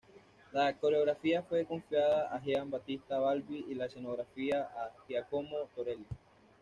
La 0.51 0.73
coreografía 0.79 1.43
fue 1.43 1.63
confiada 1.63 2.33
a 2.35 2.41
Giovan 2.41 2.71
Battista 2.71 3.19
Balbi 3.19 3.67
y 3.69 3.75
la 3.75 3.85
escenografía 3.85 4.63
a 4.63 4.91
Giacomo 5.07 5.69
Torelli. 5.75 6.07